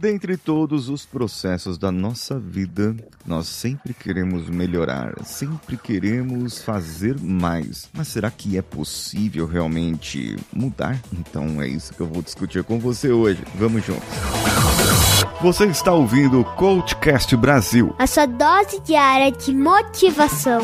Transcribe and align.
Dentre 0.00 0.38
todos 0.38 0.88
os 0.88 1.04
processos 1.04 1.76
da 1.76 1.92
nossa 1.92 2.38
vida, 2.38 2.96
nós 3.26 3.46
sempre 3.48 3.92
queremos 3.92 4.48
melhorar, 4.48 5.12
sempre 5.26 5.76
queremos 5.76 6.62
fazer 6.62 7.20
mais. 7.20 7.86
Mas 7.92 8.08
será 8.08 8.30
que 8.30 8.56
é 8.56 8.62
possível 8.62 9.46
realmente 9.46 10.38
mudar? 10.50 10.98
Então 11.12 11.60
é 11.60 11.68
isso 11.68 11.92
que 11.92 12.00
eu 12.00 12.06
vou 12.06 12.22
discutir 12.22 12.64
com 12.64 12.78
você 12.78 13.12
hoje. 13.12 13.44
Vamos 13.56 13.84
juntos. 13.84 14.08
Você 15.42 15.66
está 15.66 15.92
ouvindo 15.92 16.40
o 16.40 16.44
Coachcast 16.56 17.36
Brasil 17.36 17.94
a 17.98 18.06
sua 18.06 18.24
dose 18.24 18.80
diária 18.80 19.30
de 19.30 19.54
motivação. 19.54 20.62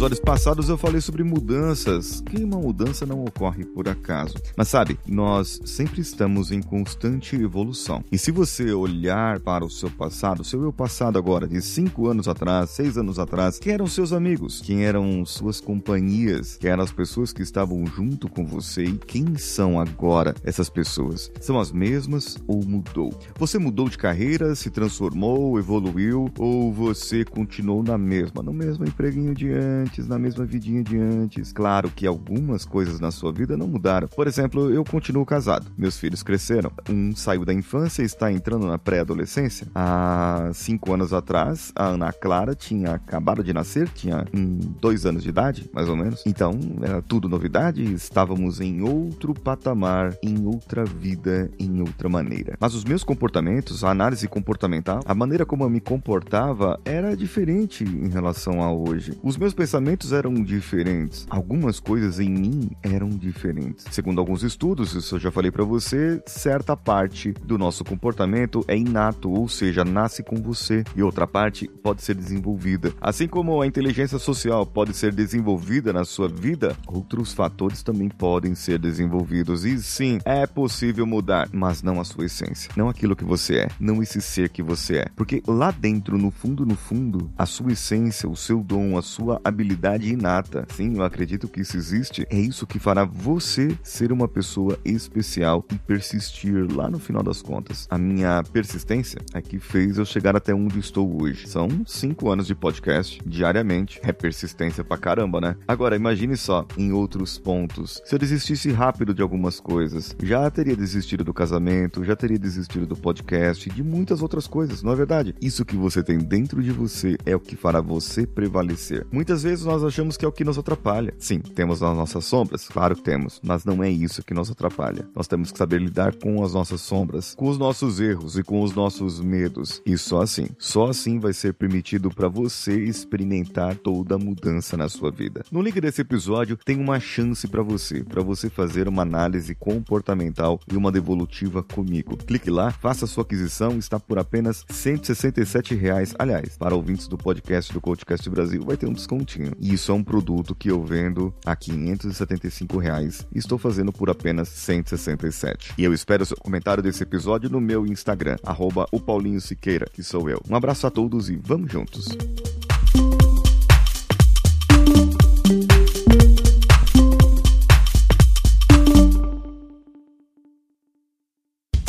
Episódios 0.00 0.20
passados 0.20 0.70
eu 0.70 0.78
falei 0.78 0.98
sobre 0.98 1.22
mudanças, 1.22 2.22
que 2.22 2.42
uma 2.42 2.56
mudança 2.56 3.04
não 3.04 3.22
ocorre 3.22 3.66
por 3.66 3.86
acaso. 3.86 4.34
Mas 4.56 4.68
sabe, 4.68 4.98
nós 5.06 5.60
sempre 5.66 6.00
estamos 6.00 6.50
em 6.50 6.62
constante 6.62 7.36
evolução. 7.36 8.02
E 8.10 8.16
se 8.16 8.30
você 8.30 8.72
olhar 8.72 9.40
para 9.40 9.62
o 9.62 9.68
seu 9.68 9.90
passado, 9.90 10.42
seu 10.42 10.62
eu 10.62 10.72
passado 10.72 11.18
agora, 11.18 11.46
de 11.46 11.60
5 11.60 12.08
anos 12.08 12.28
atrás, 12.28 12.70
6 12.70 12.96
anos 12.96 13.18
atrás, 13.18 13.58
quem 13.58 13.74
eram 13.74 13.86
seus 13.86 14.10
amigos? 14.10 14.62
Quem 14.62 14.86
eram 14.86 15.22
suas 15.26 15.60
companhias? 15.60 16.56
Quem 16.56 16.70
eram 16.70 16.82
as 16.82 16.92
pessoas 16.92 17.30
que 17.30 17.42
estavam 17.42 17.84
junto 17.84 18.26
com 18.26 18.46
você? 18.46 18.84
E 18.84 18.96
quem 18.96 19.36
são 19.36 19.78
agora 19.78 20.34
essas 20.42 20.70
pessoas? 20.70 21.30
São 21.42 21.60
as 21.60 21.70
mesmas 21.70 22.38
ou 22.46 22.64
mudou? 22.64 23.12
Você 23.38 23.58
mudou 23.58 23.86
de 23.86 23.98
carreira, 23.98 24.54
se 24.54 24.70
transformou, 24.70 25.58
evoluiu 25.58 26.30
ou 26.38 26.72
você 26.72 27.22
continuou 27.22 27.82
na 27.82 27.98
mesma, 27.98 28.42
no 28.42 28.54
mesmo 28.54 28.86
empreguinho 28.86 29.34
de 29.34 29.52
antes? 29.52 29.90
Antes, 30.00 30.08
na 30.08 30.18
mesma 30.18 30.44
vidinha 30.44 30.82
de 30.82 30.98
antes. 30.98 31.52
Claro 31.52 31.90
que 31.90 32.06
algumas 32.06 32.64
coisas 32.64 33.00
na 33.00 33.10
sua 33.10 33.32
vida 33.32 33.56
não 33.56 33.66
mudaram. 33.66 34.08
Por 34.08 34.26
exemplo, 34.26 34.70
eu 34.70 34.84
continuo 34.84 35.24
casado. 35.26 35.70
Meus 35.76 35.98
filhos 35.98 36.22
cresceram. 36.22 36.70
Um 36.88 37.14
saiu 37.14 37.44
da 37.44 37.52
infância 37.52 38.02
e 38.02 38.06
está 38.06 38.32
entrando 38.32 38.66
na 38.66 38.78
pré-adolescência. 38.78 39.66
Há 39.74 40.50
cinco 40.54 40.92
anos 40.92 41.12
atrás, 41.12 41.72
a 41.74 41.86
Ana 41.86 42.12
Clara 42.12 42.54
tinha 42.54 42.92
acabado 42.92 43.44
de 43.44 43.52
nascer, 43.52 43.88
tinha 43.88 44.24
um, 44.34 44.58
dois 44.80 45.04
anos 45.04 45.22
de 45.22 45.28
idade, 45.28 45.70
mais 45.72 45.88
ou 45.88 45.96
menos. 45.96 46.22
Então, 46.26 46.58
era 46.82 47.02
tudo 47.02 47.28
novidade. 47.28 47.82
Estávamos 47.92 48.60
em 48.60 48.82
outro 48.82 49.34
patamar, 49.34 50.16
em 50.22 50.46
outra 50.46 50.84
vida, 50.84 51.50
em 51.58 51.80
outra 51.80 52.08
maneira. 52.08 52.56
Mas 52.58 52.74
os 52.74 52.84
meus 52.84 53.04
comportamentos, 53.04 53.84
a 53.84 53.90
análise 53.90 54.26
comportamental, 54.28 55.00
a 55.04 55.14
maneira 55.14 55.44
como 55.44 55.64
eu 55.64 55.70
me 55.70 55.80
comportava 55.80 56.80
era 56.84 57.16
diferente 57.16 57.84
em 57.84 58.08
relação 58.08 58.62
a 58.62 58.72
hoje. 58.72 59.18
Os 59.22 59.36
meus 59.36 59.52
pensamentos 59.52 59.79
pensamentos 59.80 60.12
eram 60.12 60.34
diferentes. 60.34 61.26
Algumas 61.30 61.80
coisas 61.80 62.20
em 62.20 62.28
mim 62.28 62.70
eram 62.82 63.08
diferentes. 63.08 63.86
Segundo 63.90 64.20
alguns 64.20 64.42
estudos, 64.42 64.94
isso 64.94 65.14
eu 65.14 65.18
já 65.18 65.30
falei 65.30 65.50
para 65.50 65.64
você, 65.64 66.22
certa 66.26 66.76
parte 66.76 67.32
do 67.32 67.56
nosso 67.56 67.82
comportamento 67.82 68.62
é 68.68 68.76
inato, 68.76 69.30
ou 69.30 69.48
seja, 69.48 69.82
nasce 69.82 70.22
com 70.22 70.36
você, 70.36 70.84
e 70.94 71.02
outra 71.02 71.26
parte 71.26 71.66
pode 71.82 72.02
ser 72.02 72.14
desenvolvida. 72.14 72.92
Assim 73.00 73.26
como 73.26 73.62
a 73.62 73.66
inteligência 73.66 74.18
social 74.18 74.66
pode 74.66 74.94
ser 74.94 75.14
desenvolvida 75.14 75.94
na 75.94 76.04
sua 76.04 76.28
vida, 76.28 76.76
outros 76.86 77.32
fatores 77.32 77.82
também 77.82 78.10
podem 78.10 78.54
ser 78.54 78.78
desenvolvidos. 78.78 79.64
E 79.64 79.82
sim, 79.82 80.18
é 80.26 80.46
possível 80.46 81.06
mudar, 81.06 81.48
mas 81.52 81.82
não 81.82 81.98
a 82.00 82.04
sua 82.04 82.26
essência, 82.26 82.70
não 82.76 82.90
aquilo 82.90 83.16
que 83.16 83.24
você 83.24 83.60
é, 83.60 83.68
não 83.80 84.02
esse 84.02 84.20
ser 84.20 84.50
que 84.50 84.62
você 84.62 84.98
é. 84.98 85.06
Porque 85.16 85.42
lá 85.46 85.70
dentro, 85.70 86.18
no 86.18 86.30
fundo, 86.30 86.66
no 86.66 86.76
fundo, 86.76 87.30
a 87.38 87.46
sua 87.46 87.72
essência, 87.72 88.28
o 88.28 88.36
seu 88.36 88.62
dom, 88.62 88.98
a 88.98 89.02
sua 89.02 89.40
habilidade 89.42 89.69
habilidade 89.70 90.12
inata. 90.12 90.66
Sim, 90.74 90.96
eu 90.96 91.04
acredito 91.04 91.48
que 91.48 91.60
isso 91.60 91.76
existe. 91.76 92.26
É 92.28 92.38
isso 92.38 92.66
que 92.66 92.78
fará 92.78 93.04
você 93.04 93.76
ser 93.82 94.10
uma 94.10 94.26
pessoa 94.26 94.78
especial 94.84 95.64
e 95.72 95.78
persistir 95.78 96.66
lá 96.72 96.90
no 96.90 96.98
final 96.98 97.22
das 97.22 97.40
contas. 97.40 97.86
A 97.90 97.96
minha 97.96 98.42
persistência 98.52 99.20
é 99.32 99.40
que 99.40 99.58
fez 99.58 99.98
eu 99.98 100.04
chegar 100.04 100.34
até 100.34 100.52
onde 100.52 100.78
estou 100.78 101.22
hoje. 101.22 101.48
São 101.48 101.68
cinco 101.86 102.30
anos 102.30 102.46
de 102.46 102.54
podcast 102.54 103.20
diariamente. 103.24 104.00
É 104.02 104.12
persistência 104.12 104.82
pra 104.82 104.98
caramba, 104.98 105.40
né? 105.40 105.56
Agora, 105.68 105.96
imagine 105.96 106.36
só, 106.36 106.66
em 106.76 106.92
outros 106.92 107.38
pontos. 107.38 108.00
Se 108.04 108.14
eu 108.14 108.18
desistisse 108.18 108.70
rápido 108.72 109.14
de 109.14 109.22
algumas 109.22 109.60
coisas, 109.60 110.16
já 110.22 110.50
teria 110.50 110.76
desistido 110.76 111.22
do 111.22 111.34
casamento, 111.34 112.04
já 112.04 112.16
teria 112.16 112.38
desistido 112.38 112.86
do 112.86 112.96
podcast 112.96 113.68
e 113.68 113.72
de 113.72 113.82
muitas 113.82 114.22
outras 114.22 114.46
coisas, 114.46 114.82
não 114.82 114.92
é 114.92 114.96
verdade? 114.96 115.34
Isso 115.40 115.64
que 115.64 115.76
você 115.76 116.02
tem 116.02 116.18
dentro 116.18 116.62
de 116.62 116.70
você 116.70 117.16
é 117.24 117.36
o 117.36 117.40
que 117.40 117.56
fará 117.56 117.80
você 117.80 118.26
prevalecer. 118.26 119.06
Muitas 119.12 119.42
vezes 119.42 119.59
vezes 119.60 119.66
nós 119.66 119.84
achamos 119.84 120.16
que 120.16 120.24
é 120.24 120.28
o 120.28 120.32
que 120.32 120.44
nos 120.44 120.58
atrapalha. 120.58 121.14
Sim, 121.18 121.40
temos 121.40 121.82
as 121.82 121.96
nossas 121.96 122.24
sombras, 122.24 122.68
claro 122.68 122.96
que 122.96 123.02
temos, 123.02 123.40
mas 123.42 123.64
não 123.64 123.82
é 123.82 123.90
isso 123.90 124.22
que 124.22 124.34
nos 124.34 124.50
atrapalha. 124.50 125.08
Nós 125.14 125.28
temos 125.28 125.52
que 125.52 125.58
saber 125.58 125.80
lidar 125.80 126.14
com 126.16 126.42
as 126.42 126.54
nossas 126.54 126.80
sombras, 126.80 127.34
com 127.34 127.48
os 127.48 127.58
nossos 127.58 128.00
erros 128.00 128.36
e 128.36 128.42
com 128.42 128.62
os 128.62 128.74
nossos 128.74 129.20
medos. 129.20 129.82
E 129.84 129.96
só 129.96 130.22
assim, 130.22 130.48
só 130.58 130.88
assim 130.88 131.18
vai 131.18 131.32
ser 131.32 131.54
permitido 131.54 132.10
para 132.10 132.28
você 132.28 132.74
experimentar 132.84 133.76
toda 133.76 134.14
a 134.14 134.18
mudança 134.18 134.76
na 134.76 134.88
sua 134.88 135.10
vida. 135.10 135.44
No 135.50 135.62
link 135.62 135.80
desse 135.80 136.00
episódio 136.00 136.56
tem 136.64 136.78
uma 136.78 136.98
chance 136.98 137.46
para 137.46 137.62
você, 137.62 138.02
para 138.02 138.22
você 138.22 138.48
fazer 138.48 138.88
uma 138.88 139.02
análise 139.02 139.54
comportamental 139.54 140.60
e 140.70 140.76
uma 140.76 140.90
devolutiva 140.90 141.62
comigo. 141.62 142.16
Clique 142.16 142.50
lá, 142.50 142.70
faça 142.70 143.06
sua 143.06 143.22
aquisição, 143.22 143.78
está 143.78 143.98
por 143.98 144.18
apenas 144.18 144.64
167 144.68 145.74
reais. 145.74 146.14
Aliás, 146.18 146.56
para 146.56 146.74
ouvintes 146.74 147.08
do 147.08 147.18
podcast 147.18 147.72
do 147.72 147.80
Coachcast 147.80 148.28
Brasil, 148.30 148.62
vai 148.64 148.76
ter 148.76 148.86
um 148.86 148.92
descontinho. 148.92 149.49
E 149.58 149.74
isso 149.74 149.90
é 149.92 149.94
um 149.94 150.04
produto 150.04 150.54
que 150.54 150.70
eu 150.70 150.82
vendo 150.84 151.34
a 151.44 151.56
575 151.56 152.78
reais 152.78 153.26
e 153.34 153.38
estou 153.38 153.58
fazendo 153.58 153.92
por 153.92 154.10
apenas 154.10 154.48
167. 154.48 155.72
E 155.76 155.84
eu 155.84 155.92
espero 155.92 156.24
seu 156.26 156.36
comentário 156.36 156.82
desse 156.82 157.02
episódio 157.02 157.50
no 157.50 157.60
meu 157.60 157.86
Instagram, 157.86 158.36
arroba 158.44 158.86
o 158.92 159.00
Paulinho 159.00 159.40
Siqueira, 159.40 159.86
que 159.92 160.02
sou 160.02 160.28
eu. 160.28 160.40
Um 160.48 160.54
abraço 160.54 160.86
a 160.86 160.90
todos 160.90 161.28
e 161.28 161.36
vamos 161.36 161.70
juntos! 161.70 162.08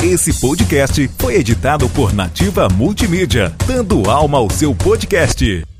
Esse 0.02 0.38
podcast 0.40 1.08
foi 1.16 1.36
editado 1.36 1.88
por 1.88 2.12
Nativa 2.12 2.68
Multimídia, 2.68 3.54
dando 3.66 4.10
alma 4.10 4.36
ao 4.36 4.50
seu 4.50 4.74
podcast. 4.74 5.71